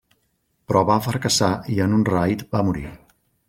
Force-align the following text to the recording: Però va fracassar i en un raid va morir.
Però 0.71 0.81
va 0.91 0.95
fracassar 1.09 1.51
i 1.75 1.79
en 1.87 1.95
un 2.01 2.09
raid 2.13 2.45
va 2.57 2.67
morir. 2.71 2.87